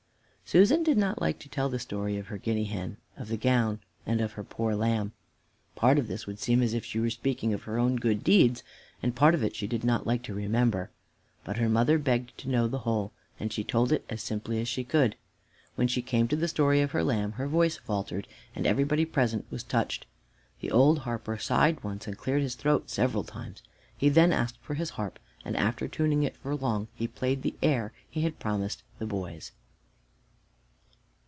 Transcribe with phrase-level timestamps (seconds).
[0.43, 3.79] Susan did not like to tell the story of her guinea hen, of the gown,
[4.05, 5.13] and of her poor lamb.
[5.77, 8.61] Part of this would seem as if she were speaking of her own good deeds,
[9.01, 10.91] and part of it she did not like to remember.
[11.45, 14.67] But her mother begged to know the whole, and she told it as simply as
[14.67, 15.15] she could.
[15.75, 19.45] When she came to the story of her lamb, her voice faltered, and everybody present
[19.49, 20.05] was touched.
[20.59, 23.63] The old harper sighed once, and cleared his throat several times.
[23.95, 27.55] He then asked for his harp, and after tuning it for long, he played the
[27.63, 29.53] air he had promised to the boys.